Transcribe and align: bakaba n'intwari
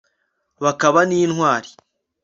bakaba 0.63 0.99
n'intwari 1.09 1.69